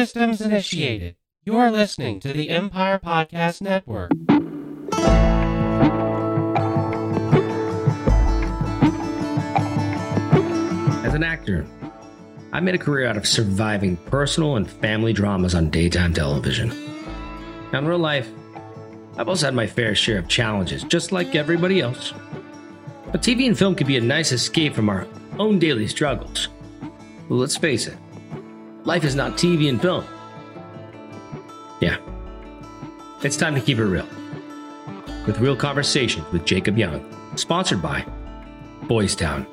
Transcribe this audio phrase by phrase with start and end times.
[0.00, 1.14] systems initiated.
[1.44, 4.10] You're listening to the Empire Podcast Network.
[11.04, 11.66] As an actor,
[12.50, 16.70] I made a career out of surviving personal and family dramas on daytime television.
[17.70, 18.30] Now, in real life,
[19.18, 22.14] I've also had my fair share of challenges, just like everybody else.
[23.12, 25.06] But TV and film can be a nice escape from our
[25.38, 26.48] own daily struggles.
[27.28, 27.98] Well, let's face it,
[28.84, 30.04] life is not TV and film.
[31.80, 31.98] Yeah.
[33.22, 34.06] It's time to keep it real.
[35.26, 37.04] With Real Conversations with Jacob Young,
[37.36, 38.04] sponsored by
[38.84, 39.46] Boys Town.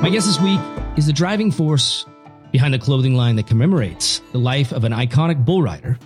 [0.00, 0.60] My guest this week
[0.96, 2.06] is the driving force
[2.52, 5.98] behind the clothing line that commemorates the life of an iconic bull rider.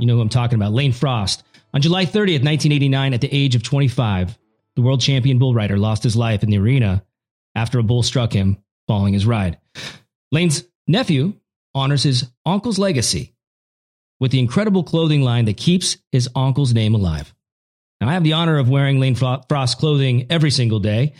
[0.00, 1.44] You know who I'm talking about, Lane Frost.
[1.74, 4.38] On July 30th, 1989, at the age of 25,
[4.74, 7.04] the world champion bull rider lost his life in the arena
[7.54, 8.56] after a bull struck him
[8.88, 9.58] following his ride.
[10.32, 11.34] Lane's nephew
[11.74, 13.34] honors his uncle's legacy
[14.20, 17.34] with the incredible clothing line that keeps his uncle's name alive.
[18.00, 21.12] Now, I have the honor of wearing Lane Frost clothing every single day.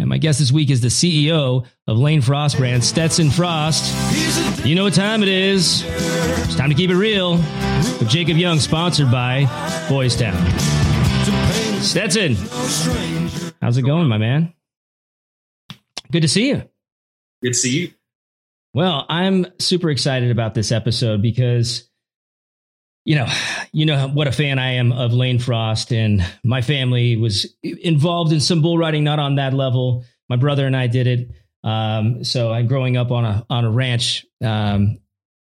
[0.00, 4.64] And my guest this week is the CEO of Lane Frost brand, Stetson Frost.
[4.64, 5.84] You know what time it is.
[5.86, 9.44] It's time to keep it real with Jacob Young, sponsored by
[9.90, 10.34] Boys Town.
[11.82, 12.34] Stetson,
[13.60, 14.54] how's it going, my man?
[16.10, 16.62] Good to see you.
[17.42, 17.92] Good to see you.
[18.72, 21.89] Well, I'm super excited about this episode because
[23.10, 23.26] you know,
[23.72, 28.32] you know what a fan I am of Lane Frost, and my family was involved
[28.32, 30.04] in some bull riding, not on that level.
[30.28, 31.30] My brother and I did it.
[31.64, 34.24] Um, so I'm growing up on a on a ranch.
[34.40, 34.98] Um,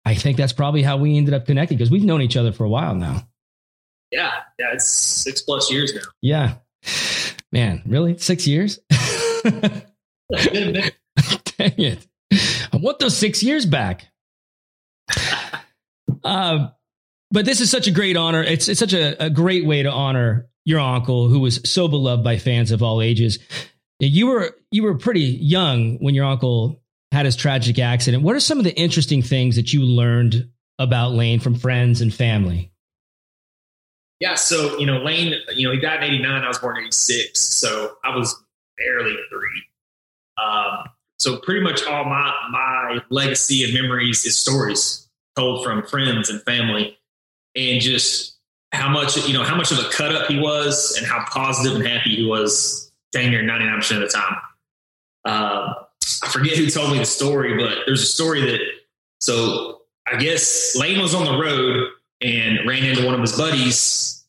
[0.02, 2.64] I think that's probably how we ended up connecting because we've known each other for
[2.64, 3.28] a while now.
[4.10, 6.08] Yeah, yeah, it's six plus years now.
[6.22, 6.54] Yeah,
[7.52, 8.78] man, really, six years?
[9.44, 9.82] Dang
[11.58, 12.06] it!
[12.32, 14.06] I want those six years back.
[16.24, 16.68] Uh,
[17.32, 18.42] but this is such a great honor.
[18.42, 22.22] It's, it's such a, a great way to honor your uncle who was so beloved
[22.22, 23.38] by fans of all ages.
[23.98, 28.22] You were you were pretty young when your uncle had his tragic accident.
[28.22, 32.12] What are some of the interesting things that you learned about Lane from friends and
[32.12, 32.72] family?
[34.18, 36.42] Yeah, so you know, Lane, you know, he died in '89.
[36.42, 38.34] I was born in '86, so I was
[38.76, 39.62] barely three.
[40.42, 40.88] Um,
[41.18, 46.42] so pretty much all my my legacy and memories is stories told from friends and
[46.42, 46.98] family
[47.54, 48.36] and just
[48.72, 51.76] how much you know how much of a cut up he was and how positive
[51.78, 54.36] and happy he was dang near 99% of the time.
[55.24, 55.74] Uh,
[56.24, 58.58] i forget who told me the story but there's a story that
[59.20, 64.24] so i guess lane was on the road and ran into one of his buddies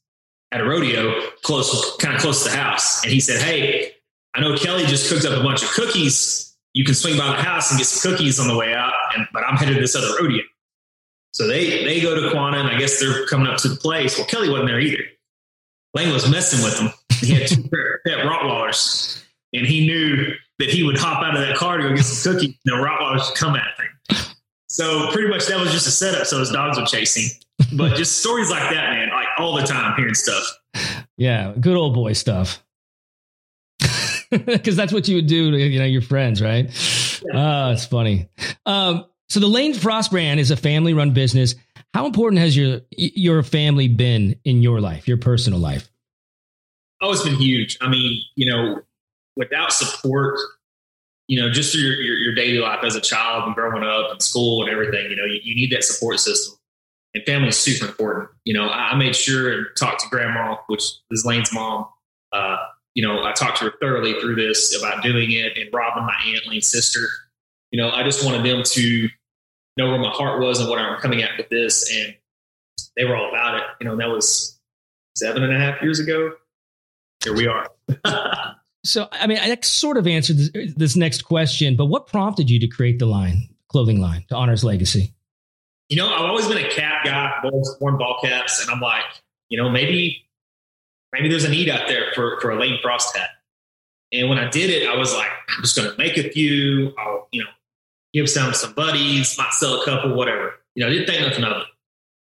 [0.52, 3.04] at a rodeo close kind of close to the house.
[3.04, 3.92] And he said hey
[4.36, 6.56] i know kelly just cooked up a bunch of cookies.
[6.74, 9.28] You can swing by the house and get some cookies on the way out and,
[9.34, 10.44] but i'm headed to this other rodeo
[11.34, 14.18] so they they go to Quanah, and I guess they're coming up to the place.
[14.18, 15.04] Well, Kelly wasn't there either.
[15.96, 16.90] Lane was messing with them.
[17.20, 17.64] He had two
[18.06, 19.24] pet Rottweilers,
[19.54, 22.34] and he knew that he would hop out of that car to go get some
[22.34, 22.56] cookies.
[22.66, 24.18] And the Rottweilers would come at him.
[24.70, 26.26] So pretty much that was just a setup.
[26.26, 27.30] So his dogs were chasing.
[27.74, 30.44] But just stories like that, man, like all the time, hearing stuff.
[31.18, 32.64] Yeah, good old boy stuff.
[34.32, 36.66] Because that's what you would do to you know your friends, right?
[37.24, 37.68] Yeah.
[37.68, 38.30] Oh, it's funny.
[38.66, 41.56] Um, so the Lane Frost brand is a family run business.
[41.92, 45.90] How important has your your family been in your life, your personal life?
[47.02, 47.80] Oh, it's been huge.
[47.82, 48.84] I mean, you know,
[49.36, 50.38] without support,
[51.28, 54.12] you know, just through your, your, your daily life as a child and growing up
[54.12, 56.56] and school and everything, you know, you, you need that support system.
[57.16, 58.30] And family is super important.
[58.46, 61.88] You know, I, I made sure and talked to grandma, which is Lane's mom.
[62.32, 62.58] Uh,
[62.94, 66.18] you know, I talked to her thoroughly through this about doing it and Robin, my
[66.24, 67.08] aunt, Lane's sister.
[67.72, 69.10] You know, I just wanted them to
[69.78, 71.92] know where my heart was and what I'm coming at with this.
[71.92, 72.16] And
[72.96, 73.64] they were all about it.
[73.80, 74.60] You know, that was
[75.16, 76.34] seven and a half years ago.
[77.24, 77.68] Here we are.
[78.86, 82.60] so, I mean, I sort of answered this, this, next question, but what prompted you
[82.60, 85.14] to create the line, clothing line, to honor his legacy?
[85.90, 89.04] You know, I've always been a cap guy, both worn ball caps, and I'm like,
[89.50, 90.26] you know, maybe,
[91.12, 93.30] maybe there's a need out there for for a Lane Frost hat.
[94.12, 96.94] And when I did it, I was like, I'm just going to make a few.
[96.98, 97.50] I'll, you know,
[98.14, 100.54] give some to some buddies, might sell a couple, whatever.
[100.76, 101.68] You know, didn't think nothing of it.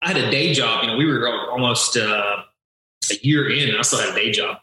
[0.03, 0.85] I had a day job.
[0.85, 2.43] You know, we were almost uh,
[3.11, 4.59] a year in, and I still had a day job.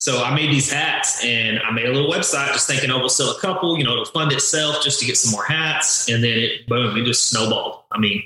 [0.00, 3.08] So I made these hats, and I made a little website, just thinking, oh, we'll
[3.08, 3.78] sell a couple.
[3.78, 6.96] You know, it'll fund itself just to get some more hats, and then it boom,
[6.96, 7.82] it just snowballed.
[7.92, 8.22] I mean,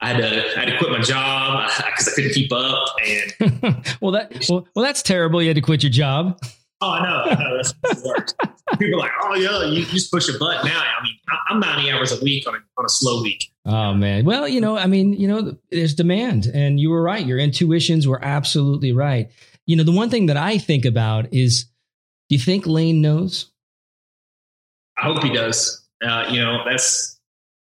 [0.00, 2.86] I had to I had to quit my job because I couldn't keep up.
[3.06, 5.40] And well, that well, well, that's terrible.
[5.42, 6.40] You had to quit your job.
[6.82, 7.22] Oh, I know.
[7.30, 8.34] I that's the.
[8.78, 10.80] People are like, oh yeah, you just push a button now.
[10.80, 11.14] I mean,
[11.48, 13.52] I'm 90 hours a week on a on a slow week.
[13.64, 14.24] Oh man.
[14.24, 17.24] Well, you know, I mean, you know, there's demand, and you were right.
[17.24, 19.30] Your intuitions were absolutely right.
[19.66, 21.64] You know, the one thing that I think about is,
[22.28, 23.52] do you think Lane knows?
[24.98, 25.86] I hope he does.
[26.04, 27.20] Uh, you know, that's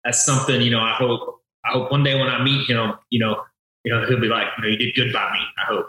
[0.05, 0.61] that's something.
[0.61, 3.43] You know, I hope I hope one day when I meet him, you know,
[3.85, 5.41] you know, he'll be like, you know, you did good by me.
[5.59, 5.87] I hope.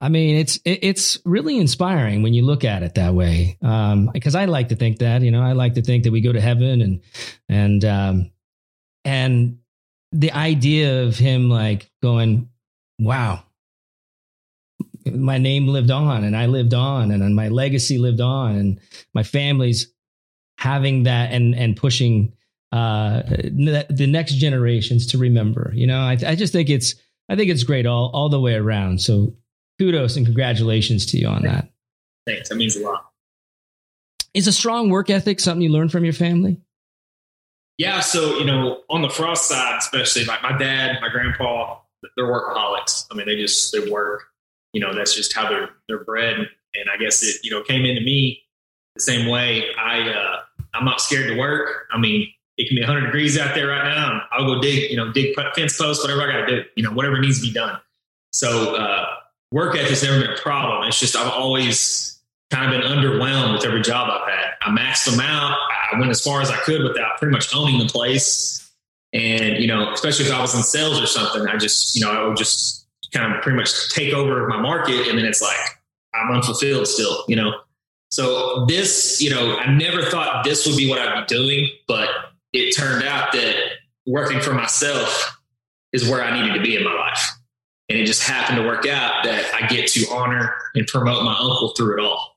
[0.00, 3.58] I mean, it's it's really inspiring when you look at it that way.
[3.62, 6.20] Um, because I like to think that, you know, I like to think that we
[6.20, 7.00] go to heaven and
[7.48, 8.30] and um,
[9.04, 9.58] and
[10.12, 12.48] the idea of him like going,
[12.98, 13.42] wow,
[15.04, 18.80] my name lived on, and I lived on, and my legacy lived on, and
[19.14, 19.92] my family's
[20.58, 22.32] having that and and pushing
[22.72, 25.72] uh, the next generations to remember.
[25.74, 26.94] You know, I, I just think it's
[27.28, 29.00] I think it's great all all the way around.
[29.00, 29.34] So
[29.78, 31.70] kudos and congratulations to you on that.
[32.26, 32.48] Thanks.
[32.48, 33.10] That means a lot.
[34.34, 36.60] Is a strong work ethic something you learned from your family?
[37.78, 38.00] Yeah.
[38.00, 41.78] So, you know, on the Frost side, especially like my dad, my grandpa,
[42.16, 43.06] they're workaholics.
[43.10, 44.24] I mean, they just, they work,
[44.72, 46.36] you know, that's just how they're, they're bred.
[46.38, 48.42] And I guess it, you know, came into me
[48.94, 49.64] the same way.
[49.78, 50.40] I, uh,
[50.74, 51.86] I'm not scared to work.
[51.92, 54.22] I mean, it can be 100 degrees out there right now.
[54.32, 56.92] I'll go dig, you know, dig fence posts, whatever I got to do, you know,
[56.92, 57.78] whatever needs to be done.
[58.32, 59.15] So, uh,
[59.52, 60.86] work ethic's never been a problem.
[60.88, 62.20] It's just I've always
[62.50, 64.50] kind of been underwhelmed with every job I've had.
[64.62, 65.56] I maxed them out.
[65.92, 68.70] I went as far as I could without pretty much owning the place.
[69.12, 72.12] And, you know, especially if I was in sales or something, I just, you know,
[72.12, 75.08] I would just kind of pretty much take over my market.
[75.08, 75.56] And then it's like,
[76.14, 77.54] I'm unfulfilled still, you know?
[78.10, 82.08] So this, you know, I never thought this would be what I'd be doing, but
[82.52, 83.56] it turned out that
[84.06, 85.38] working for myself
[85.92, 87.35] is where I needed to be in my life.
[87.88, 91.36] And it just happened to work out that I get to honor and promote my
[91.38, 92.36] uncle through it all.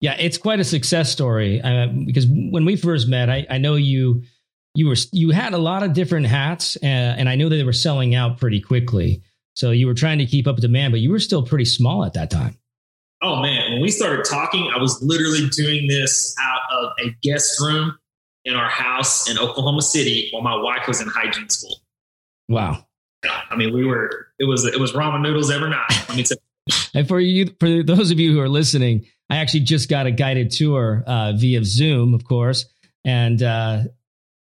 [0.00, 3.74] Yeah, it's quite a success story uh, because when we first met, I, I, know
[3.74, 4.22] you
[4.74, 7.64] you were you had a lot of different hats, uh, and I knew that they
[7.64, 9.24] were selling out pretty quickly.
[9.54, 12.12] So you were trying to keep up demand, but you were still pretty small at
[12.12, 12.56] that time.
[13.22, 17.60] Oh man, when we started talking, I was literally doing this out of a guest
[17.60, 17.98] room
[18.44, 21.80] in our house in Oklahoma City while my wife was in hygiene school.
[22.48, 22.86] Wow.
[23.24, 26.10] I mean, we were it was it was ramen noodles every night.
[26.10, 26.24] I mean,
[26.94, 30.10] and for you, for those of you who are listening, I actually just got a
[30.10, 32.66] guided tour uh, via Zoom, of course,
[33.04, 33.84] and uh,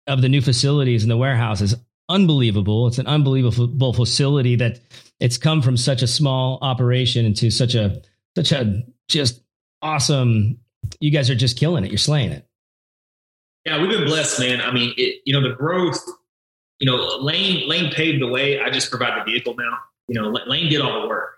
[0.07, 1.75] of the new facilities in the warehouse is
[2.07, 2.88] unbelievable.
[2.88, 4.80] It's an unbelievable facility that
[5.19, 8.01] it's come from such a small operation into such a
[8.36, 9.42] such a just
[9.81, 10.60] awesome.
[11.00, 11.92] You guys are just killing it.
[11.92, 12.45] You're slaying it.
[13.65, 14.62] Yeah, we've been blessed, man.
[14.62, 16.00] I mean, it, you know, the growth
[16.80, 18.60] you know, Lane Lane paved the way.
[18.60, 19.78] I just provide the vehicle now.
[20.08, 21.36] You know, Lane did all the work.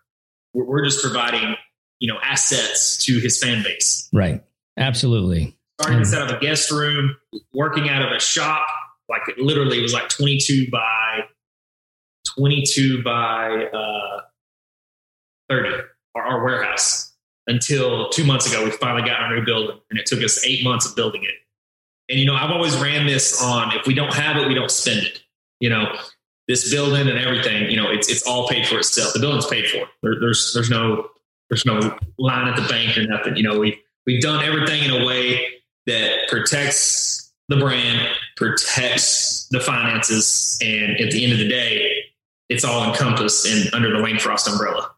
[0.53, 1.55] We're, we're just providing,
[1.99, 4.07] you know, assets to his fan base.
[4.13, 4.43] Right.
[4.77, 5.57] Absolutely.
[5.79, 6.03] Starting mm.
[6.03, 7.17] to set up a guest room,
[7.53, 8.65] working out of a shop.
[9.09, 11.21] Like it literally it was like 22 by
[12.37, 14.21] 22 by uh,
[15.49, 15.69] 30,
[16.15, 17.09] our, our warehouse.
[17.47, 20.63] Until two months ago, we finally got our new building, and it took us eight
[20.63, 21.33] months of building it.
[22.07, 24.69] And you know, I've always ran this on: if we don't have it, we don't
[24.69, 25.23] spend it
[25.61, 25.85] you know,
[26.47, 29.13] this building and everything, you know, it's it's all paid for itself.
[29.13, 29.87] The building's paid for.
[30.03, 31.07] There, there's there's no
[31.49, 33.37] there's no line at the bank or nothing.
[33.37, 35.47] You know, we we've done everything in a way
[35.85, 41.93] that protects the brand, protects the finances, and at the end of the day,
[42.49, 44.91] it's all encompassed in under the Lane Frost umbrella.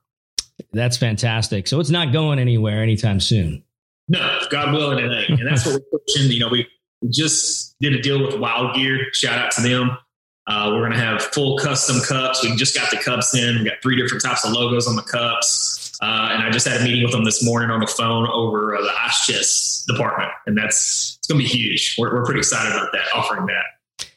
[0.72, 1.68] That's fantastic.
[1.68, 3.64] So it's not going anywhere anytime soon.
[4.08, 5.40] No, God willing, it ain't.
[5.40, 6.32] And that's what we're pushing.
[6.32, 6.68] You know, we
[7.10, 9.08] just did a deal with Wild Gear.
[9.14, 9.98] Shout out to them.
[10.46, 12.44] Uh, we're going to have full custom cups.
[12.44, 13.60] We just got the cups in.
[13.60, 15.98] We got three different types of logos on the cups.
[16.02, 18.76] Uh, and I just had a meeting with them this morning on the phone over
[18.76, 21.96] uh, the ice chest department, and that's it's going to be huge.
[21.98, 24.08] We're, we're pretty excited about that, offering that.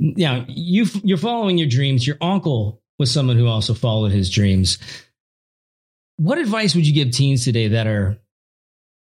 [0.00, 2.06] Yeah, you you're following your dreams.
[2.06, 4.78] Your uncle was someone who also followed his dreams.
[6.18, 8.18] What advice would you give teens today that are,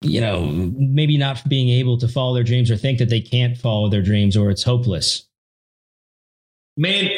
[0.01, 3.57] you know, maybe not being able to follow their dreams or think that they can't
[3.57, 5.29] follow their dreams or it's hopeless?
[6.77, 7.11] Man,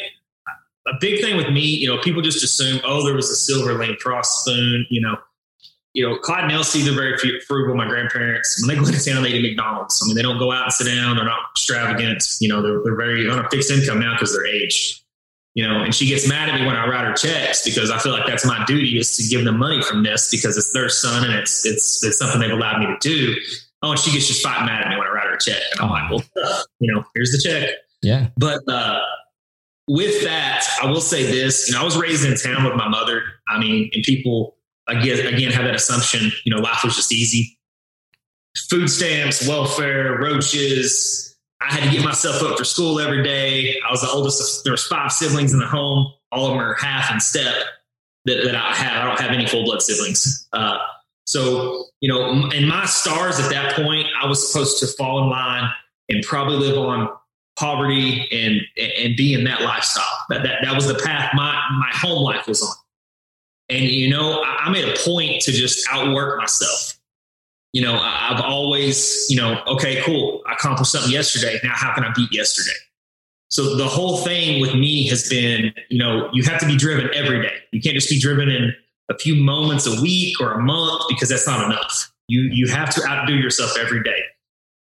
[0.86, 3.74] a big thing with me, you know, people just assume, oh, there was a silver
[3.74, 5.16] Lane Frost spoon, you know.
[5.94, 7.74] You know, Clyde and Elsie, they're very frugal.
[7.74, 10.00] My grandparents, when they go into town, they eat McDonald's.
[10.02, 11.16] I mean, they don't go out and sit down.
[11.16, 12.24] They're not extravagant.
[12.40, 15.02] You know, they're, they're very on a fixed income now because they're aged.
[15.52, 17.98] You know, and she gets mad at me when I write her checks because I
[17.98, 20.88] feel like that's my duty is to give them money from this because it's their
[20.88, 23.34] son and it's it's it's something they've allowed me to do.
[23.82, 25.60] Oh, and she gets just fighting mad at me when I write her a check,
[25.72, 27.68] and I'm like, well, you know, here's the check.
[28.00, 28.28] Yeah.
[28.36, 29.00] But uh,
[29.92, 31.68] with that, I will say this.
[31.68, 33.22] You know, I was raised in town with my mother.
[33.46, 34.56] I mean, and people
[34.88, 36.32] again again have that assumption.
[36.44, 37.58] You know, life was just easy.
[38.70, 41.36] Food stamps, welfare, roaches.
[41.60, 43.76] I had to get myself up for school every day.
[43.86, 44.64] I was the oldest.
[44.64, 46.10] There was five siblings in the home.
[46.32, 47.54] All of them are half and step
[48.24, 49.04] that, that I have.
[49.04, 50.48] I don't have any full blood siblings.
[50.54, 50.78] Uh,
[51.26, 55.28] so you know, in my stars at that point, I was supposed to fall in
[55.28, 55.70] line
[56.08, 57.10] and probably live on
[57.58, 60.04] poverty and and be in that lifestyle.
[60.30, 62.74] That that, that was the path my my home life was on.
[63.68, 66.98] And you know, I, I made a point to just outwork myself.
[67.72, 70.42] You know, I've always, you know, okay, cool.
[70.46, 71.58] I accomplished something yesterday.
[71.64, 72.76] Now, how can I beat yesterday?
[73.48, 77.10] So the whole thing with me has been, you know, you have to be driven
[77.14, 77.54] every day.
[77.70, 78.74] You can't just be driven in
[79.10, 82.12] a few moments a week or a month because that's not enough.
[82.28, 84.20] You you have to outdo yourself every day.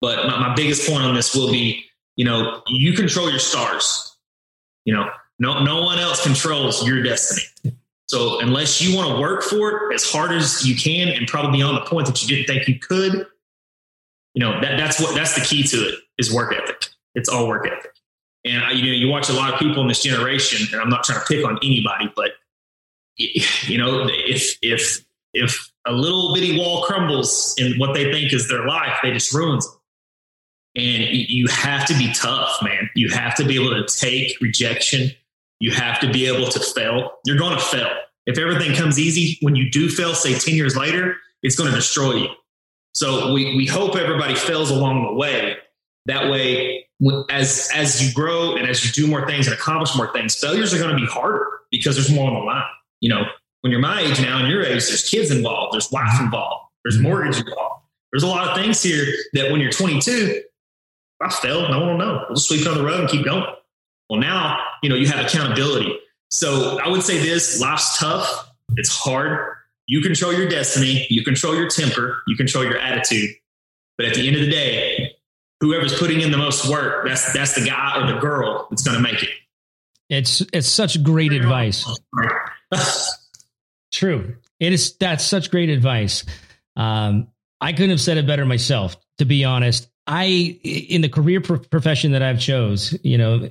[0.02, 1.86] But my, my biggest point on this will be
[2.20, 4.18] you know, you control your stars.
[4.84, 5.10] You know,
[5.40, 7.74] no no one else controls your destiny.
[8.08, 11.60] So unless you want to work for it as hard as you can and probably
[11.60, 13.26] beyond the point that you didn't think you could,
[14.34, 16.88] you know, that that's what that's the key to it is work ethic.
[17.16, 17.94] It's all work ethic.
[18.44, 21.06] And you know, you watch a lot of people in this generation, and I'm not
[21.06, 22.32] trying to pick on anybody, but
[23.16, 28.50] you know, if if if a little bitty wall crumbles in what they think is
[28.50, 29.66] their life, they just ruins.
[30.76, 32.90] And you have to be tough, man.
[32.96, 35.12] You have to be able to take rejection.
[35.60, 37.12] You have to be able to fail.
[37.26, 37.90] You're going to fail.
[38.26, 41.76] If everything comes easy, when you do fail, say 10 years later, it's going to
[41.76, 42.28] destroy you.
[42.94, 45.58] So we, we hope everybody fails along the way.
[46.06, 46.88] That way,
[47.30, 50.74] as, as you grow and as you do more things and accomplish more things, failures
[50.74, 52.64] are going to be harder because there's more on the line.
[53.00, 53.24] You know,
[53.62, 57.00] when you're my age now and your age, there's kids involved, there's wife involved, there's
[57.00, 57.84] mortgage involved.
[58.12, 60.42] There's a lot of things here that when you're 22,
[61.22, 61.70] I failed.
[61.70, 62.26] No one will know.
[62.28, 63.44] We'll just sweep it on the road and keep going.
[64.10, 65.98] Well, now, you know, you have accountability.
[66.32, 68.50] So I would say this life's tough.
[68.78, 69.56] It's hard.
[69.88, 71.06] You control your destiny.
[71.10, 72.22] You control your temper.
[72.28, 73.32] You control your attitude.
[73.98, 75.16] But at the end of the day,
[75.60, 78.96] whoever's putting in the most work, that's, that's the guy or the girl that's going
[78.96, 79.30] to make it.
[80.10, 81.86] It's, it's such great advice.
[83.92, 84.38] True.
[84.60, 84.96] It is.
[84.98, 86.26] That's such great advice.
[86.76, 87.28] Um,
[87.62, 89.90] I couldn't have said it better myself, to be honest.
[90.10, 90.26] I
[90.64, 93.48] in the career pro- profession that I've chose, you know,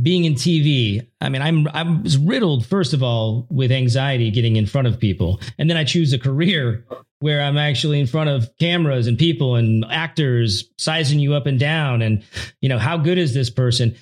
[0.00, 4.56] being in TV, I mean, I'm I was riddled first of all with anxiety getting
[4.56, 6.86] in front of people, and then I choose a career
[7.18, 11.60] where I'm actually in front of cameras and people and actors sizing you up and
[11.60, 12.24] down, and
[12.62, 13.94] you know, how good is this person?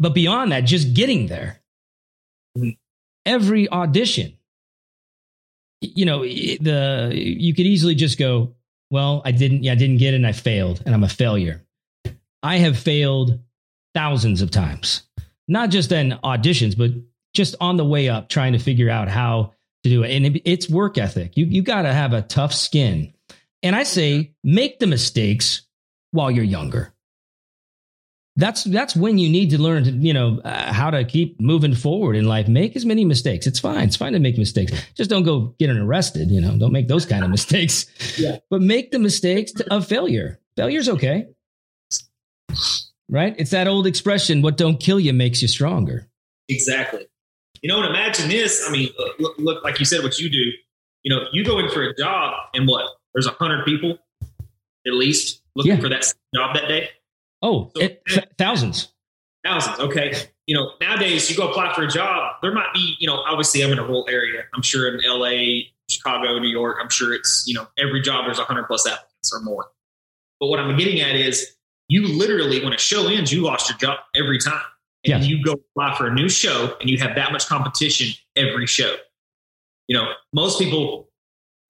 [0.00, 1.60] But beyond that, just getting there,
[3.24, 4.36] every audition,
[5.80, 8.54] you know, the you could easily just go,
[8.90, 11.64] well, I didn't, yeah, I didn't get it and I failed and I'm a failure.
[12.42, 13.38] I have failed
[13.94, 15.02] thousands of times,
[15.48, 16.90] not just in auditions, but
[17.34, 19.52] just on the way up trying to figure out how
[19.84, 20.10] to do it.
[20.10, 21.36] And it's work ethic.
[21.36, 23.12] You, you got to have a tough skin.
[23.62, 25.62] And I say, make the mistakes
[26.12, 26.92] while you're younger.
[28.36, 31.74] That's that's when you need to learn to you know uh, how to keep moving
[31.74, 32.46] forward in life.
[32.46, 33.46] Make as many mistakes.
[33.46, 33.84] It's fine.
[33.84, 34.72] It's fine to make mistakes.
[34.94, 36.30] Just don't go getting arrested.
[36.30, 37.86] You know, don't make those kind of mistakes.
[38.18, 38.38] Yeah.
[38.48, 40.38] But make the mistakes of failure.
[40.56, 41.26] Failure's okay,
[43.08, 43.34] right?
[43.36, 46.08] It's that old expression: "What don't kill you makes you stronger."
[46.48, 47.06] Exactly.
[47.62, 48.64] You know, and imagine this.
[48.66, 50.50] I mean, look, look like you said, what you do.
[51.02, 52.86] You know, you go in for a job, and what?
[53.12, 53.98] There's a hundred people
[54.86, 55.80] at least looking yeah.
[55.80, 56.88] for that job that day
[57.42, 58.88] Oh, so, it, th- thousands.
[59.44, 59.78] Thousands.
[59.78, 60.14] Okay.
[60.46, 63.62] You know, nowadays you go apply for a job, there might be, you know, obviously
[63.62, 64.42] I'm in a rural area.
[64.54, 68.38] I'm sure in LA, Chicago, New York, I'm sure it's, you know, every job there's
[68.38, 69.66] 100 plus applicants or more.
[70.38, 71.54] But what I'm getting at is
[71.88, 74.62] you literally, when a show ends, you lost your job every time.
[75.06, 78.66] And you go apply for a new show and you have that much competition every
[78.66, 78.96] show.
[79.88, 81.08] You know, most people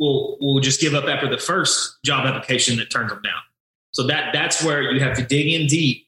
[0.01, 3.41] will will just give up after the first job application that turns them down.
[3.93, 6.07] So that that's where you have to dig in deep.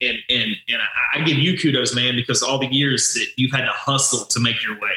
[0.00, 3.52] And and and I, I give you kudos, man, because all the years that you've
[3.52, 4.90] had to hustle to make your way.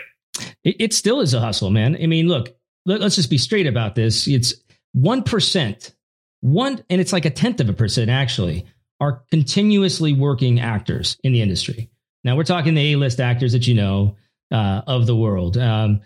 [0.64, 1.98] It, it still is a hustle, man.
[2.02, 4.28] I mean, look, let, let's just be straight about this.
[4.28, 4.56] It's
[4.94, 5.96] one percent,
[6.42, 8.66] one, and it's like a tenth of a percent actually
[9.00, 11.90] are continuously working actors in the industry.
[12.24, 14.16] Now we're talking the A-list actors that you know
[14.52, 15.58] uh, of the world.
[15.58, 16.02] Um,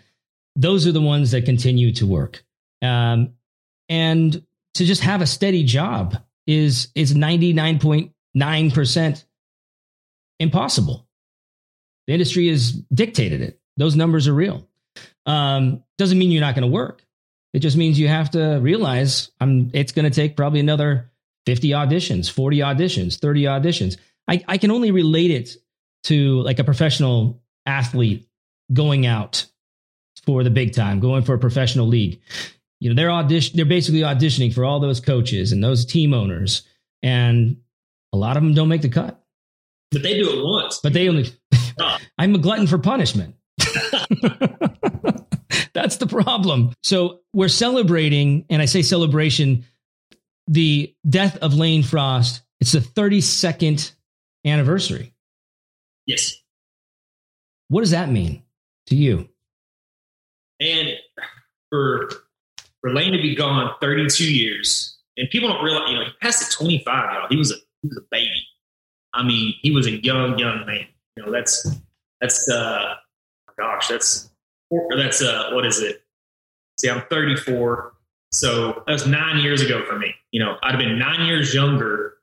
[0.56, 2.44] those are the ones that continue to work.
[2.82, 3.34] Um,
[3.88, 4.44] and
[4.74, 9.24] to just have a steady job is is 99.9%
[10.38, 11.06] impossible.
[12.06, 13.60] The industry has dictated it.
[13.76, 14.66] Those numbers are real.
[15.26, 17.04] Um, doesn't mean you're not going to work.
[17.52, 21.10] It just means you have to realize I'm, it's going to take probably another
[21.46, 23.96] 50 auditions, 40 auditions, 30 auditions.
[24.28, 25.56] I, I can only relate it
[26.04, 28.28] to like a professional athlete
[28.72, 29.46] going out
[30.24, 32.20] for the big time, going for a professional league.
[32.80, 36.62] You know, they're audition they're basically auditioning for all those coaches and those team owners
[37.02, 37.56] and
[38.12, 39.22] a lot of them don't make the cut.
[39.90, 40.80] But they do it once.
[40.82, 41.26] But they only
[41.80, 41.98] ah.
[42.18, 43.36] I'm a glutton for punishment.
[45.72, 46.74] That's the problem.
[46.82, 49.64] So we're celebrating, and I say celebration,
[50.46, 52.42] the death of Lane Frost.
[52.60, 53.92] It's the 32nd
[54.44, 55.14] anniversary.
[56.06, 56.34] Yes.
[57.68, 58.42] What does that mean
[58.88, 59.28] to you?
[60.60, 60.90] And
[61.70, 62.10] for
[62.80, 66.50] for to be gone 32 years, and people don't realize, you know, he passed at
[66.52, 67.26] 25, y'all.
[67.28, 68.46] He was a he was a baby.
[69.12, 70.86] I mean, he was a young, young man.
[71.16, 71.68] You know, that's
[72.20, 72.94] that's uh
[73.58, 74.30] gosh, that's
[74.96, 76.04] that's uh what is it?
[76.80, 77.92] See, I'm 34.
[78.32, 80.14] So that was nine years ago for me.
[80.30, 82.18] You know, I'd have been nine years younger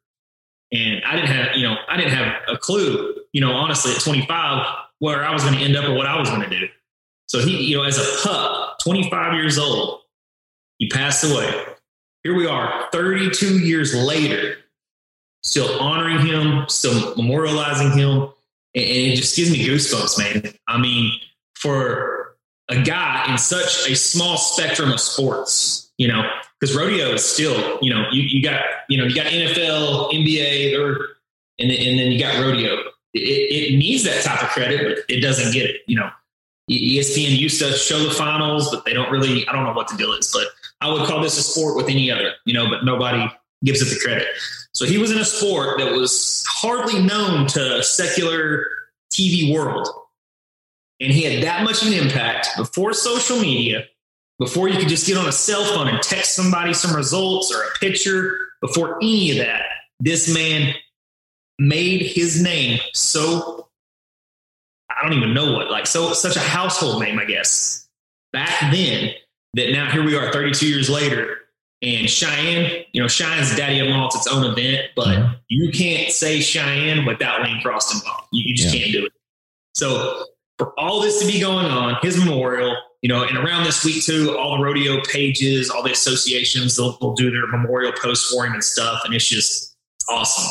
[0.71, 4.01] and I didn't have, you know, I didn't have a clue, you know, honestly at
[4.01, 4.65] 25
[4.99, 6.67] where I was going to end up or what I was going to do.
[7.27, 10.01] So he, you know, as a pup, 25 years old,
[10.77, 11.65] he passed away.
[12.24, 14.57] Here we are 32 years later,
[15.43, 18.34] still honoring him, still memorializing him.
[18.75, 20.53] And it just gives me goosebumps, man.
[20.67, 21.12] I mean,
[21.55, 22.38] for
[22.69, 26.29] a guy in such a small spectrum of sports, you know,
[26.60, 30.77] because rodeo is still, you know, you, you got, you know, you got NFL, NBA,
[30.77, 31.17] or,
[31.60, 32.74] and, then, and then you got rodeo.
[33.13, 35.81] It, it needs that type of credit, but it doesn't get it.
[35.88, 36.10] You know,
[36.69, 39.98] ESPN used to show the finals, but they don't really, I don't know what the
[39.98, 40.48] deal is, but
[40.81, 43.25] I would call this a sport with any other, you know, but nobody
[43.63, 44.27] gives it the credit.
[44.74, 48.65] So he was in a sport that was hardly known to secular
[49.12, 49.88] TV world.
[51.00, 53.86] And he had that much of an impact before social media,
[54.39, 57.63] before you could just get on a cell phone and text somebody some results or
[57.63, 59.63] a picture, before any of that,
[60.00, 60.74] this man
[61.60, 63.67] made his name so
[64.89, 67.88] I don't even know what, like so such a household name, I guess,
[68.31, 69.12] back then
[69.54, 71.38] that now here we are 32 years later.
[71.84, 75.33] And Cheyenne, you know, Cheyenne's Daddy of 'em All's its own event, but mm-hmm.
[75.48, 78.27] you can't say Cheyenne without Lane Frost involved.
[78.31, 78.81] You, you just yeah.
[78.81, 79.12] can't do it.
[79.75, 80.25] So
[80.57, 84.03] for all this to be going on, his memorial, you know, and around this week
[84.03, 88.48] too, all the rodeo pages, all the associations, they'll, they'll do their memorial posts for
[88.48, 89.01] him and stuff.
[89.05, 89.75] And it's just
[90.10, 90.50] awesome.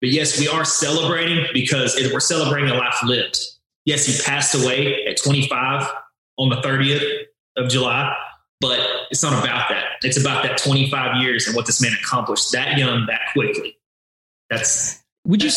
[0.00, 3.36] But yes, we are celebrating because we're celebrating a life lived.
[3.84, 5.90] Yes, he passed away at 25
[6.38, 7.24] on the 30th
[7.56, 8.14] of July,
[8.60, 9.84] but it's not about that.
[10.02, 13.76] It's about that 25 years and what this man accomplished that young, that quickly.
[14.50, 15.50] That's would you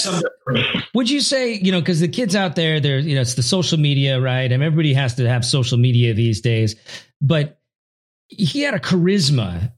[0.94, 3.44] would you say you know because the kids out there they're you know it's the
[3.44, 6.76] social media right and everybody has to have social media these days
[7.22, 7.62] but
[8.28, 9.72] he had a charisma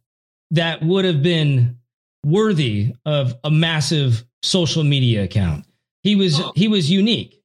[0.52, 1.78] that would have been
[2.26, 5.64] worthy of a massive social media account
[6.02, 6.52] he was oh.
[6.56, 7.43] he was unique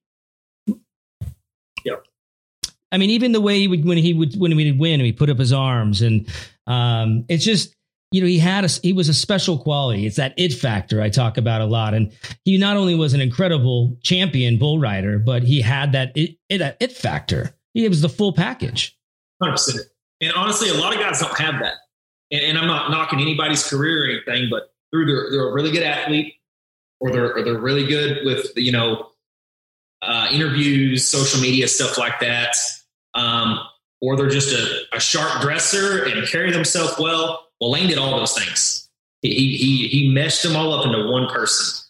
[2.90, 5.12] I mean, even the way he would when he would when he would win, he
[5.12, 6.28] put up his arms, and
[6.66, 7.74] um, it's just
[8.12, 10.06] you know he had a he was a special quality.
[10.06, 12.12] It's that it factor I talk about a lot, and
[12.44, 16.76] he not only was an incredible champion bull rider, but he had that it it,
[16.80, 17.54] it factor.
[17.74, 18.96] He was the full package.
[19.40, 19.80] Hundred percent.
[20.20, 21.74] And honestly, a lot of guys don't have that.
[22.32, 25.70] And, and, I'm not knocking anybody's career or anything, but through they're, they're a really
[25.70, 26.34] good athlete,
[26.98, 29.10] or they're or they're really good with you know
[30.02, 32.56] uh, interviews, social media stuff like that
[33.14, 33.60] um,
[34.00, 37.48] or they're just a, a, sharp dresser and carry themselves well.
[37.60, 38.88] Well, Lane did all those things.
[39.22, 41.84] He, he, he meshed them all up into one person.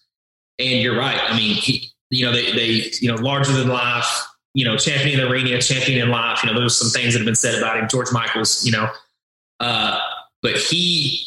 [0.58, 1.18] And you're right.
[1.28, 4.06] I mean, he, you know, they, they, you know, larger than life,
[4.54, 6.42] you know, champion in the arena, champion in life.
[6.42, 7.88] You know, there's some things that have been said about him.
[7.88, 8.90] George Michaels, you know,
[9.60, 10.00] uh,
[10.42, 11.26] but he,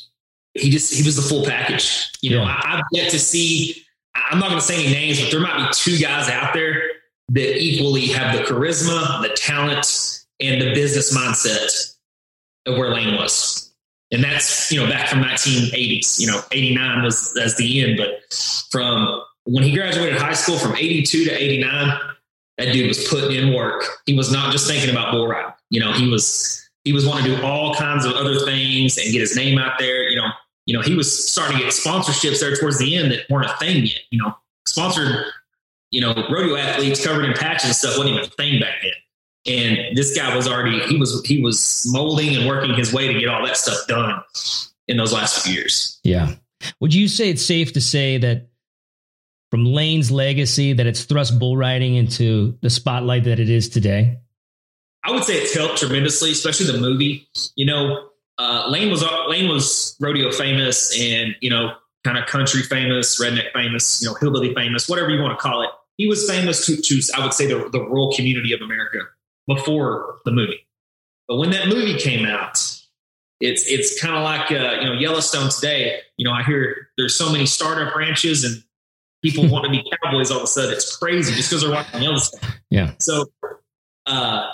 [0.55, 2.11] he just, he was the full package.
[2.21, 5.31] You know, I, I've yet to see, I'm not going to say any names, but
[5.31, 6.81] there might be two guys out there
[7.31, 11.95] that equally have the charisma, the talent, and the business mindset
[12.65, 13.73] of where Lane was.
[14.11, 18.33] And that's, you know, back from 1980s, you know, 89 was as the end, but
[18.69, 21.99] from when he graduated high school from 82 to 89,
[22.57, 23.83] that dude was putting in work.
[24.05, 25.53] He was not just thinking about bull riding.
[25.69, 29.11] You know, he was he was wanting to do all kinds of other things and
[29.11, 30.09] get his name out there.
[30.09, 30.27] You know,
[30.65, 33.55] you know, he was starting to get sponsorships there towards the end that weren't a
[33.57, 33.99] thing yet.
[34.11, 34.35] You know,
[34.67, 35.25] sponsored
[35.91, 38.91] you know, rodeo athletes covered in patches and stuff wasn't even a thing back then.
[39.53, 43.19] And this guy was already he was he was molding and working his way to
[43.19, 44.21] get all that stuff done
[44.87, 45.99] in those last few years.
[46.03, 46.35] Yeah.
[46.79, 48.49] Would you say it's safe to say that
[49.49, 54.19] from Lane's legacy that it's thrust bull riding into the spotlight that it is today?
[55.03, 57.27] I would say it's helped tremendously, especially the movie.
[57.55, 61.73] You know, uh, Lane was Lane was rodeo famous and you know
[62.03, 65.63] kind of country famous, redneck famous, you know, hillbilly famous, whatever you want to call
[65.63, 65.69] it
[66.01, 69.01] he was famous to, to I would say the, the rural community of America
[69.47, 70.65] before the movie.
[71.27, 72.57] But when that movie came out,
[73.39, 75.99] it's it's kind of like uh, you know Yellowstone today.
[76.17, 78.63] You know, I hear there's so many startup ranches and
[79.23, 80.73] people want to be cowboys all of a sudden.
[80.73, 82.49] It's crazy just because they're watching Yellowstone.
[82.71, 82.93] Yeah.
[82.97, 83.25] So,
[84.07, 84.49] uh,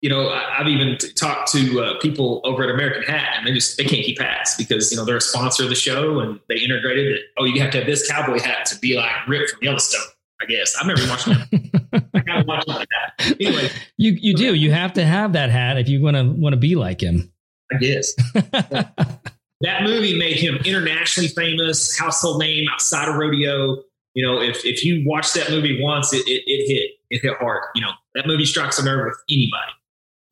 [0.00, 3.46] you know, I, have even t- talked to uh, people over at American Hat, and
[3.46, 6.18] they just they can't keep hats because you know they're a sponsor of the show,
[6.18, 7.20] and they integrated it.
[7.38, 10.11] Oh, you have to have this cowboy hat to be like Rip from Yellowstone.
[10.42, 12.04] I guess I've never watched that.
[12.14, 13.36] I gotta watch like that.
[13.40, 14.54] Anyway, you you do.
[14.54, 17.32] You have to have that hat if you want to want to be like him.
[17.72, 18.14] I guess.
[18.34, 23.82] that movie made him internationally famous, household name outside of rodeo.
[24.14, 27.38] You know, if if you watch that movie once, it, it, it hit it hit
[27.38, 27.62] hard.
[27.74, 29.72] You know, that movie strikes a nerve with anybody.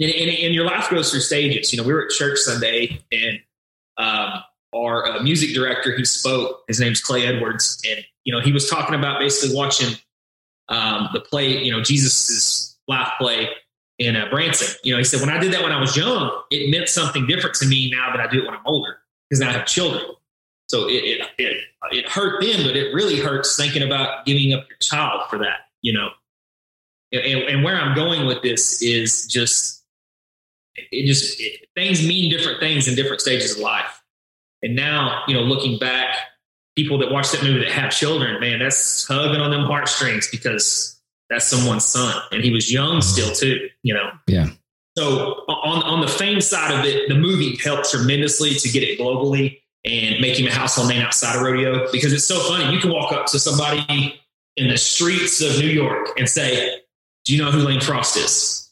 [0.01, 1.73] And, and, and your life goes through stages.
[1.73, 3.39] You know, we were at church Sunday, and
[3.99, 4.43] um,
[4.75, 6.63] our uh, music director he spoke.
[6.69, 9.97] His name's Clay Edwards, and you know he was talking about basically watching
[10.69, 11.63] um, the play.
[11.63, 13.49] You know, Jesus's life play
[13.99, 14.77] in uh, Branson.
[14.83, 17.27] You know, he said when I did that when I was young, it meant something
[17.27, 19.67] different to me now that I do it when I'm older because now I have
[19.67, 20.03] children.
[20.69, 24.69] So it, it, it it hurt then, but it really hurts thinking about giving up
[24.69, 25.69] your child for that.
[25.83, 26.11] You know,
[27.13, 29.85] and, and where I'm going with this is just
[30.75, 34.00] it just it, things mean different things in different stages of life.
[34.63, 36.17] And now, you know, looking back,
[36.77, 41.01] people that watch that movie that have children, man, that's tugging on them heartstrings because
[41.29, 43.69] that's someone's son, and he was young still too.
[43.83, 44.49] You know, yeah.
[44.99, 48.99] So on on the fame side of it, the movie helped tremendously to get it
[48.99, 52.75] globally and make him a household name outside of rodeo because it's so funny.
[52.75, 54.21] You can walk up to somebody
[54.57, 56.81] in the streets of New York and say,
[57.25, 58.71] "Do you know who Lane Frost is?"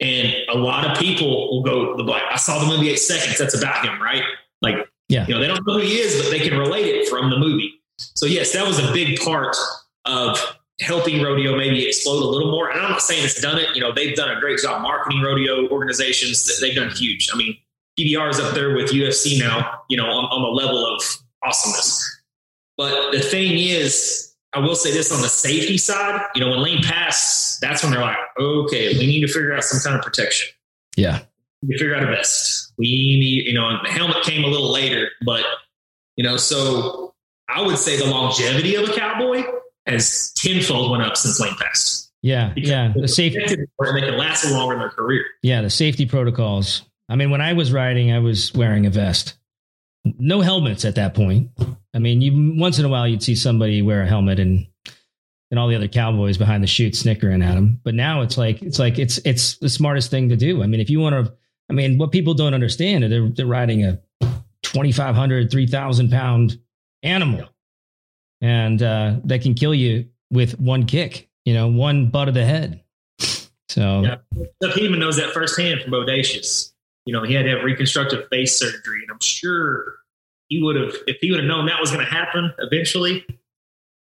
[0.00, 3.36] And a lot of people will go, like, I saw the movie Eight Seconds.
[3.36, 4.22] That's about him, right?
[4.62, 4.76] Like,
[5.08, 5.26] yeah.
[5.26, 7.38] you know, they don't know who he is, but they can relate it from the
[7.38, 7.72] movie.
[7.98, 9.56] So, yes, that was a big part
[10.04, 10.38] of
[10.80, 12.70] helping rodeo maybe explode a little more.
[12.70, 13.74] And I'm not saying it's done it.
[13.74, 16.60] You know, they've done a great job marketing rodeo organizations.
[16.60, 17.28] They've done huge.
[17.32, 17.56] I mean,
[17.98, 21.02] PBR is up there with UFC now, you know, on, on the level of
[21.42, 22.20] awesomeness.
[22.76, 26.60] But the thing is, I will say this on the safety side, you know, when
[26.60, 30.04] lane pass, that's when they're like, okay, we need to figure out some kind of
[30.04, 30.48] protection.
[30.96, 31.20] Yeah.
[31.62, 32.72] We figure out a vest.
[32.78, 35.44] We need, you know, the helmet came a little later, but,
[36.16, 37.14] you know, so
[37.48, 39.42] I would say the longevity of a cowboy
[39.86, 42.10] has tenfold went up since lane pass.
[42.22, 42.52] Yeah.
[42.54, 42.92] Because yeah.
[42.94, 43.38] The safety.
[43.46, 43.66] They
[44.00, 45.24] can last longer in their career.
[45.42, 45.62] Yeah.
[45.62, 46.82] The safety protocols.
[47.08, 49.34] I mean, when I was riding, I was wearing a vest.
[50.04, 51.50] No helmets at that point.
[51.94, 54.66] I mean, you once in a while you'd see somebody wear a helmet and
[55.50, 57.80] and all the other cowboys behind the chute snickering at them.
[57.82, 60.62] But now it's like it's like it's it's the smartest thing to do.
[60.62, 61.32] I mean, if you want to,
[61.70, 64.00] I mean, what people don't understand is they're they're riding a
[64.62, 66.58] 2,500, 3,000 pound
[67.02, 67.48] animal,
[68.40, 71.28] and uh, that can kill you with one kick.
[71.44, 72.82] You know, one butt of the head.
[73.68, 74.16] So, yeah.
[74.62, 76.72] Chuck Hedeman knows that firsthand from Bodacious.
[77.04, 79.96] You know, he had to have reconstructive face surgery, and I'm sure
[80.48, 83.24] he would have, if he would have known that was going to happen eventually,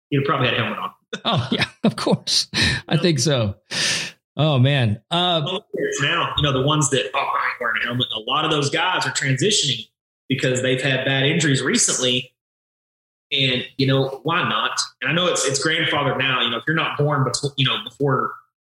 [0.09, 0.91] he'd have probably had a helmet on.
[1.25, 2.47] oh yeah, of course.
[2.87, 3.55] I think so.
[4.37, 5.01] Oh man.
[5.11, 5.59] Uh,
[6.01, 8.07] now, you know, the ones that oh, I ain't wearing a helmet.
[8.15, 9.87] A lot of those guys are transitioning
[10.27, 12.33] because they've had bad injuries recently.
[13.31, 14.79] And you know why not?
[15.01, 16.41] And I know it's it's grandfather now.
[16.41, 18.33] You know, if you're not born before you know before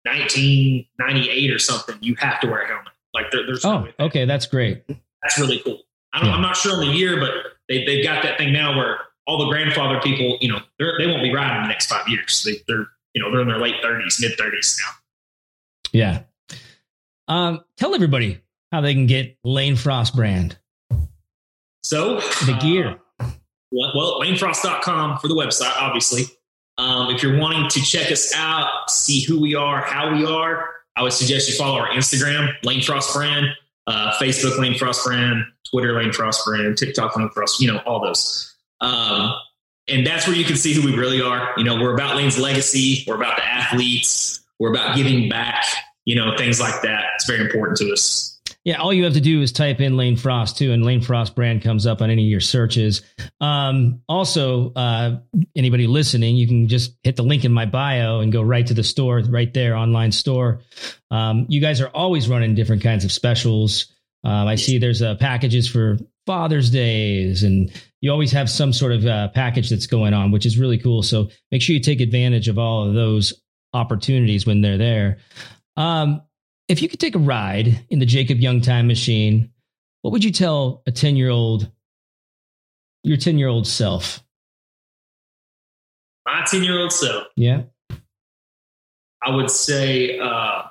[0.04, 2.92] 1998 or something, you have to wear a helmet.
[3.14, 4.82] Like there, there's oh, okay, that's great.
[5.22, 5.80] That's really cool.
[6.12, 6.32] I yeah.
[6.32, 7.30] I'm not sure on the year, but
[7.68, 11.22] they, they've got that thing now where all the grandfather people, you know, they won't
[11.22, 12.42] be riding in the next five years.
[12.42, 14.92] They, they're, you know, they're in their late 30s, mid 30s now.
[15.92, 16.22] Yeah.
[17.28, 18.40] Um, tell everybody
[18.72, 20.58] how they can get Lane Frost brand.
[21.82, 22.98] So the gear.
[23.18, 23.30] Uh,
[23.72, 26.24] well, lanefrost.com for the website, obviously.
[26.78, 30.66] Um, if you're wanting to check us out, see who we are, how we are,
[30.96, 33.48] I would suggest you follow our Instagram, Lane Frost Brand
[33.90, 38.00] uh, Facebook Lane Frost brand, Twitter Lane Frost brand, TikTok Lane Frost, you know, all
[38.00, 38.54] those.
[38.80, 39.34] Um,
[39.88, 41.52] and that's where you can see who we really are.
[41.56, 43.04] You know, we're about Lane's legacy.
[43.06, 44.40] We're about the athletes.
[44.60, 45.64] We're about giving back,
[46.04, 47.04] you know, things like that.
[47.16, 48.40] It's very important to us.
[48.62, 51.34] Yeah, all you have to do is type in Lane Frost too, and Lane Frost
[51.34, 53.00] brand comes up on any of your searches.
[53.40, 55.20] Um, also, uh,
[55.56, 58.74] anybody listening, you can just hit the link in my bio and go right to
[58.74, 60.60] the store, right there, online store.
[61.10, 63.90] Um, you guys are always running different kinds of specials.
[64.24, 65.96] Um, I see there's uh, packages for
[66.26, 70.44] Father's Days, and you always have some sort of uh, package that's going on, which
[70.44, 71.02] is really cool.
[71.02, 73.32] So make sure you take advantage of all of those
[73.72, 75.18] opportunities when they're there.
[75.76, 76.22] Um,
[76.68, 79.50] if you could take a ride in the Jacob Young time machine,
[80.02, 81.70] what would you tell a 10 year old,
[83.02, 84.22] your 10 year old self?
[86.26, 87.24] My 10 year old self.
[87.36, 87.62] Yeah.
[89.22, 90.62] I would say uh,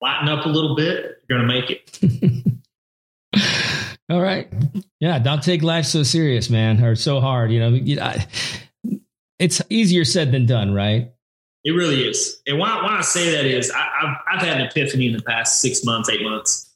[0.00, 1.22] lighten up a little bit.
[1.28, 2.42] You're going to make it.
[4.10, 4.48] All right.
[5.00, 5.18] Yeah.
[5.18, 7.50] Don't take life so serious, man, or so hard.
[7.50, 8.16] You know,
[9.38, 11.12] it's easier said than done, right?
[11.66, 12.40] It really is.
[12.46, 15.22] And why, why I say that is I, have I've had an epiphany in the
[15.22, 16.72] past six months, eight months.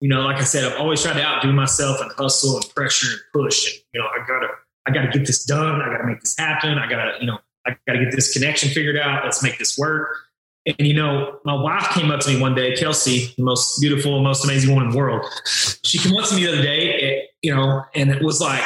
[0.00, 3.06] You know, like I said, I've always tried to outdo myself and hustle and pressure
[3.12, 3.72] and push.
[3.72, 4.48] And, you know, I gotta,
[4.86, 5.80] I gotta get this done.
[5.80, 6.78] I gotta make this happen.
[6.78, 9.22] I gotta, you know, I gotta get this connection figured out.
[9.22, 10.08] Let's make this work.
[10.66, 14.20] And you know, my wife came up to me one day, Kelsey, the most beautiful,
[14.20, 15.24] most amazing woman in the world.
[15.84, 18.62] She came up to me the other day, eh, you know, and it was like,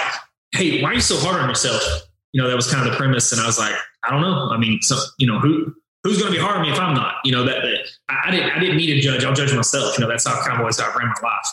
[0.53, 2.97] "Hey, why are you so hard on yourself?" You know, that was kind of the
[2.97, 4.51] premise, and I was like, "I don't know.
[4.51, 6.95] I mean, so you know, who who's going to be hard on me if I'm
[6.95, 7.17] not?
[7.25, 9.25] You know, that, that I, I, didn't I didn't need a judge.
[9.25, 9.99] I'll judge myself.
[9.99, 11.47] You know, that's how kind of always how I ran my life."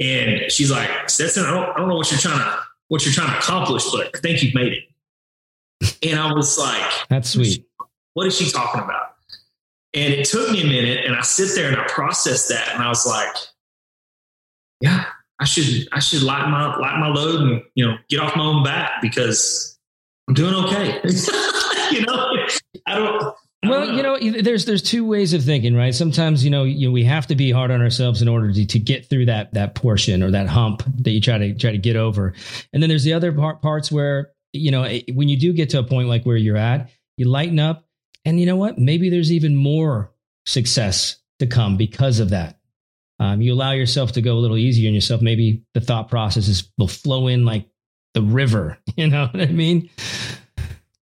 [0.00, 3.14] And she's like, "Stetson, I don't, I don't know what you're trying to what you're
[3.14, 4.84] trying to accomplish, but I think you've made it."
[6.02, 7.64] And I was like, "That's sweet."
[8.14, 9.14] What is she talking about?
[9.92, 12.82] And it took me a minute and I sit there and I process that and
[12.82, 13.34] I was like,
[14.80, 15.06] yeah,
[15.40, 18.44] I should I should lighten my lighten my load and you know get off my
[18.44, 19.78] own back because
[20.28, 21.00] I'm doing okay.
[21.90, 22.36] you know,
[22.86, 25.94] I don't well, you know, there's there's two ways of thinking, right?
[25.94, 28.78] Sometimes you know, you we have to be hard on ourselves in order to, to
[28.78, 31.96] get through that that portion or that hump that you try to try to get
[31.96, 32.32] over.
[32.72, 35.78] And then there's the other part, parts where you know when you do get to
[35.78, 37.84] a point like where you're at, you lighten up
[38.24, 38.78] and you know what?
[38.78, 40.10] Maybe there's even more
[40.46, 42.59] success to come because of that.
[43.20, 45.20] Um, you allow yourself to go a little easier on yourself.
[45.20, 47.66] Maybe the thought processes will flow in like
[48.14, 48.78] the river.
[48.96, 49.88] You know what I mean?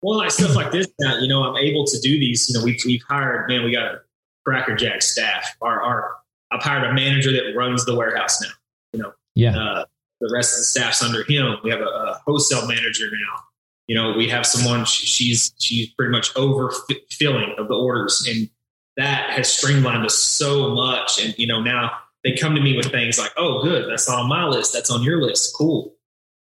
[0.02, 2.50] Well, like stuff like this now, you know, I'm able to do these.
[2.50, 4.02] You know, we've, we've hired, man, we got a
[4.46, 5.56] crackerjack staff.
[5.62, 6.16] Our, our,
[6.52, 8.50] I've hired a manager that runs the warehouse now.
[8.94, 9.58] You know, yeah.
[9.58, 9.86] Uh,
[10.20, 11.58] the rest of the staff's under him.
[11.64, 13.44] We have a, a wholesale manager now
[13.88, 18.50] you know, we have someone she's she's pretty much overfilling of the orders, and
[18.98, 21.24] that has streamlined us so much.
[21.24, 21.92] And you know, now
[22.28, 24.74] they come to me with things like, "Oh, good, that's not on my list.
[24.74, 25.56] That's on your list.
[25.56, 25.94] Cool."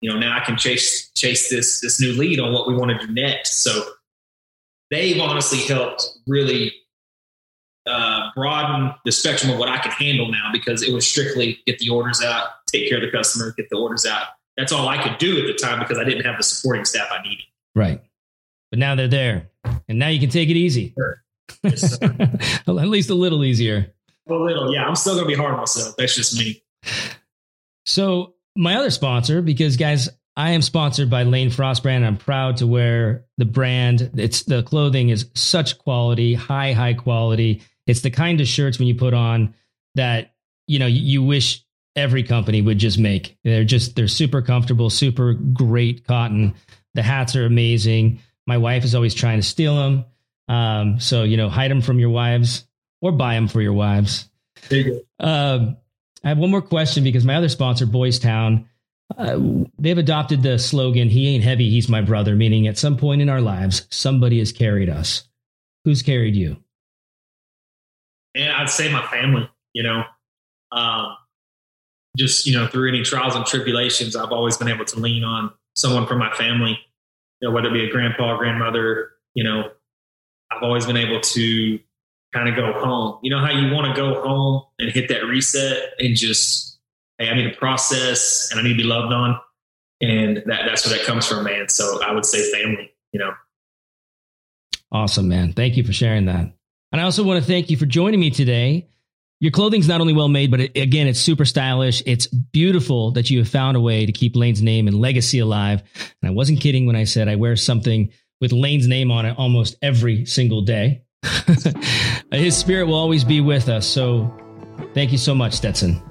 [0.01, 2.99] You know, now I can chase chase this this new lead on what we want
[2.99, 3.63] to do next.
[3.63, 3.83] So
[4.91, 6.73] they've honestly helped really
[7.85, 11.79] uh, broaden the spectrum of what I can handle now because it was strictly get
[11.79, 15.01] the orders out, take care of the customer, get the orders out that's all I
[15.01, 17.45] could do at the time because I didn't have the supporting staff I needed.
[17.75, 18.01] Right.
[18.69, 19.49] But now they're there.
[19.87, 20.93] And now you can take it easy.
[20.97, 21.19] Sure.
[21.63, 23.93] Yes, at least a little easier.
[24.29, 24.85] A little, yeah.
[24.85, 25.95] I'm still to be hard on myself.
[25.97, 26.63] That's just me.
[27.85, 32.05] So, my other sponsor, because guys, I am sponsored by Lane Frost brand.
[32.05, 34.11] I'm proud to wear the brand.
[34.15, 37.61] It's the clothing is such quality, high, high quality.
[37.85, 39.53] It's the kind of shirts when you put on
[39.95, 40.33] that,
[40.67, 41.63] you know, you, you wish
[41.95, 43.37] every company would just make.
[43.43, 46.55] They're just they're super comfortable, super great cotton.
[46.95, 48.19] The hats are amazing.
[48.47, 50.05] My wife is always trying to steal them.
[50.47, 52.65] Um, so you know, hide them from your wives
[53.03, 54.29] or buy them for your wives.
[54.69, 55.25] There you go.
[55.25, 55.73] Uh,
[56.23, 58.69] I have one more question because my other sponsor, Boys Town,
[59.17, 59.37] uh,
[59.77, 63.29] they've adopted the slogan "He ain't heavy, he's my brother," meaning at some point in
[63.29, 65.27] our lives, somebody has carried us.
[65.83, 66.57] Who's carried you?
[68.33, 69.49] Yeah, I'd say my family.
[69.73, 70.03] You know,
[70.71, 71.17] um,
[72.17, 75.51] just you know through any trials and tribulations i've always been able to lean on
[75.75, 76.77] someone from my family
[77.41, 79.71] you know whether it be a grandpa grandmother you know
[80.51, 81.79] i've always been able to
[82.33, 83.19] kind of go home.
[83.21, 86.79] You know how you want to go home and hit that reset and just
[87.17, 89.39] hey i need to process and i need to be loved on.
[90.01, 91.69] And that that's where that comes from man.
[91.69, 93.33] So i would say family you know.
[94.91, 95.53] Awesome man.
[95.53, 96.51] Thank you for sharing that.
[96.91, 98.89] And i also want to thank you for joining me today.
[99.39, 102.01] Your clothing's not only well made, but it, again, it's super stylish.
[102.05, 105.83] It's beautiful that you have found a way to keep Lane's name and legacy alive.
[106.21, 109.37] And I wasn't kidding when I said I wear something with Lane's name on it
[109.37, 111.03] almost every single day.
[112.31, 113.87] His spirit will always be with us.
[113.87, 114.33] So
[114.93, 116.01] thank you so much, Stetson.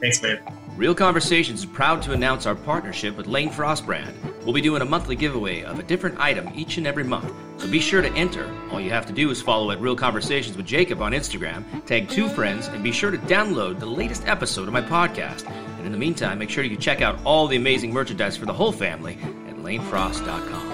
[0.00, 0.40] Thanks, man.
[0.78, 4.14] Real Conversations is proud to announce our partnership with Lane Frost Brand.
[4.44, 7.68] We'll be doing a monthly giveaway of a different item each and every month, so
[7.68, 8.48] be sure to enter.
[8.70, 12.08] All you have to do is follow at Real Conversations with Jacob on Instagram, tag
[12.08, 15.50] two friends, and be sure to download the latest episode of my podcast.
[15.78, 18.52] And in the meantime, make sure you check out all the amazing merchandise for the
[18.52, 20.67] whole family at lanefrost.com.